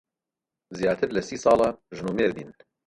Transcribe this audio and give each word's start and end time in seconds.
زیاتر 0.77 1.09
لە 1.15 1.21
سی 1.27 1.37
ساڵە 1.43 1.69
ژن 1.95 2.05
و 2.07 2.15
مێردین. 2.17 2.49